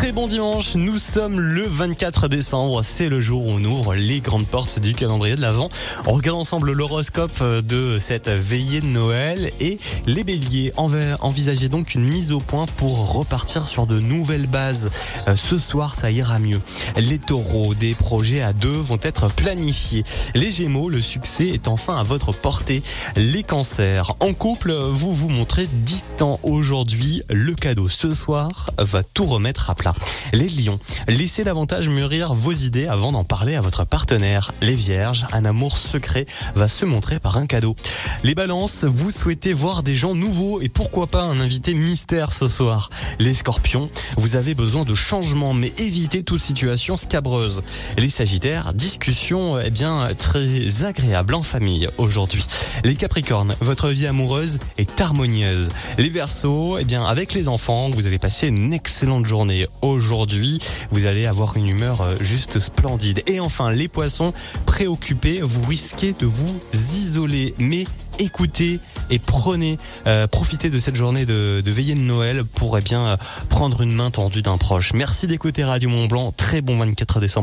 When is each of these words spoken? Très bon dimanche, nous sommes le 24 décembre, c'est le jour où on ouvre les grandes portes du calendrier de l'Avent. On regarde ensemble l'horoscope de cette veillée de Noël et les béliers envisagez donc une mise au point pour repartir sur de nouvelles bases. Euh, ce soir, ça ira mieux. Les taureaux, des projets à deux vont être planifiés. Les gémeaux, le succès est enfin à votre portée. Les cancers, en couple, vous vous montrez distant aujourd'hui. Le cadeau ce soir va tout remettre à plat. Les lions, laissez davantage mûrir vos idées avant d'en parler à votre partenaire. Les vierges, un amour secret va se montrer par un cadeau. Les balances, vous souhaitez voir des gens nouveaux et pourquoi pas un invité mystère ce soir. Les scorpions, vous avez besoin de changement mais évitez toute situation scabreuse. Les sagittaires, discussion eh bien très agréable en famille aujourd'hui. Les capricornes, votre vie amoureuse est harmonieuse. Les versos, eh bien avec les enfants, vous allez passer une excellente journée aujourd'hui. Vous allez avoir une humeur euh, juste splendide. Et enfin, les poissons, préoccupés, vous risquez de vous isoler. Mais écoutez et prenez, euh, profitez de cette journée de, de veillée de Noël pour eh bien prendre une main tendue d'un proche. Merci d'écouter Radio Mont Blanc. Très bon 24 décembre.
Très 0.00 0.12
bon 0.12 0.26
dimanche, 0.26 0.76
nous 0.76 0.98
sommes 0.98 1.38
le 1.38 1.66
24 1.66 2.26
décembre, 2.28 2.82
c'est 2.82 3.10
le 3.10 3.20
jour 3.20 3.44
où 3.44 3.50
on 3.50 3.62
ouvre 3.62 3.94
les 3.94 4.20
grandes 4.20 4.46
portes 4.46 4.80
du 4.80 4.94
calendrier 4.94 5.36
de 5.36 5.42
l'Avent. 5.42 5.68
On 6.06 6.12
regarde 6.12 6.38
ensemble 6.38 6.72
l'horoscope 6.72 7.42
de 7.42 7.98
cette 7.98 8.30
veillée 8.30 8.80
de 8.80 8.86
Noël 8.86 9.50
et 9.60 9.78
les 10.06 10.24
béliers 10.24 10.72
envisagez 10.78 11.68
donc 11.68 11.94
une 11.94 12.04
mise 12.04 12.32
au 12.32 12.40
point 12.40 12.64
pour 12.78 13.12
repartir 13.12 13.68
sur 13.68 13.86
de 13.86 14.00
nouvelles 14.00 14.46
bases. 14.46 14.90
Euh, 15.28 15.36
ce 15.36 15.58
soir, 15.58 15.94
ça 15.94 16.10
ira 16.10 16.38
mieux. 16.38 16.62
Les 16.96 17.18
taureaux, 17.18 17.74
des 17.74 17.94
projets 17.94 18.40
à 18.40 18.54
deux 18.54 18.68
vont 18.70 18.98
être 19.02 19.28
planifiés. 19.28 20.04
Les 20.34 20.50
gémeaux, 20.50 20.88
le 20.88 21.02
succès 21.02 21.48
est 21.48 21.68
enfin 21.68 21.98
à 21.98 22.04
votre 22.04 22.32
portée. 22.32 22.82
Les 23.16 23.42
cancers, 23.42 24.14
en 24.20 24.32
couple, 24.32 24.72
vous 24.72 25.12
vous 25.12 25.28
montrez 25.28 25.68
distant 25.70 26.40
aujourd'hui. 26.42 27.22
Le 27.28 27.52
cadeau 27.54 27.90
ce 27.90 28.14
soir 28.14 28.70
va 28.78 29.02
tout 29.04 29.26
remettre 29.26 29.68
à 29.68 29.74
plat. 29.74 29.89
Les 30.32 30.48
lions, 30.48 30.78
laissez 31.08 31.44
davantage 31.44 31.88
mûrir 31.88 32.34
vos 32.34 32.52
idées 32.52 32.86
avant 32.86 33.12
d'en 33.12 33.24
parler 33.24 33.56
à 33.56 33.60
votre 33.60 33.84
partenaire. 33.84 34.52
Les 34.60 34.74
vierges, 34.74 35.26
un 35.32 35.44
amour 35.44 35.78
secret 35.78 36.26
va 36.54 36.68
se 36.68 36.84
montrer 36.84 37.18
par 37.18 37.36
un 37.36 37.46
cadeau. 37.46 37.76
Les 38.22 38.34
balances, 38.34 38.84
vous 38.84 39.10
souhaitez 39.10 39.52
voir 39.52 39.82
des 39.82 39.94
gens 39.94 40.14
nouveaux 40.14 40.60
et 40.60 40.68
pourquoi 40.68 41.06
pas 41.06 41.22
un 41.22 41.40
invité 41.40 41.74
mystère 41.74 42.32
ce 42.32 42.48
soir. 42.48 42.90
Les 43.18 43.34
scorpions, 43.34 43.90
vous 44.16 44.36
avez 44.36 44.54
besoin 44.54 44.84
de 44.84 44.94
changement 44.94 45.54
mais 45.54 45.72
évitez 45.78 46.22
toute 46.22 46.40
situation 46.40 46.96
scabreuse. 46.96 47.62
Les 47.98 48.10
sagittaires, 48.10 48.74
discussion 48.74 49.58
eh 49.58 49.70
bien 49.70 50.08
très 50.16 50.82
agréable 50.84 51.34
en 51.34 51.42
famille 51.42 51.88
aujourd'hui. 51.98 52.44
Les 52.84 52.94
capricornes, 52.94 53.54
votre 53.60 53.88
vie 53.88 54.06
amoureuse 54.06 54.58
est 54.78 55.00
harmonieuse. 55.00 55.68
Les 55.98 56.08
versos, 56.08 56.78
eh 56.78 56.84
bien 56.84 57.04
avec 57.04 57.34
les 57.34 57.48
enfants, 57.48 57.90
vous 57.90 58.06
allez 58.06 58.18
passer 58.18 58.48
une 58.48 58.72
excellente 58.72 59.26
journée 59.26 59.66
aujourd'hui. 59.82 60.58
Vous 60.90 61.06
allez 61.06 61.26
avoir 61.26 61.56
une 61.56 61.68
humeur 61.68 62.00
euh, 62.00 62.16
juste 62.20 62.60
splendide. 62.60 63.22
Et 63.26 63.40
enfin, 63.40 63.70
les 63.70 63.88
poissons, 63.88 64.32
préoccupés, 64.66 65.40
vous 65.42 65.62
risquez 65.62 66.14
de 66.18 66.26
vous 66.26 66.60
isoler. 66.94 67.54
Mais 67.58 67.84
écoutez 68.18 68.80
et 69.10 69.18
prenez, 69.18 69.78
euh, 70.06 70.26
profitez 70.26 70.70
de 70.70 70.78
cette 70.78 70.96
journée 70.96 71.24
de, 71.26 71.62
de 71.64 71.70
veillée 71.70 71.94
de 71.94 72.00
Noël 72.00 72.44
pour 72.44 72.76
eh 72.78 72.82
bien 72.82 73.16
prendre 73.48 73.80
une 73.80 73.92
main 73.92 74.10
tendue 74.10 74.42
d'un 74.42 74.58
proche. 74.58 74.92
Merci 74.92 75.26
d'écouter 75.26 75.64
Radio 75.64 75.88
Mont 75.88 76.06
Blanc. 76.06 76.32
Très 76.36 76.60
bon 76.60 76.78
24 76.78 77.20
décembre. 77.20 77.38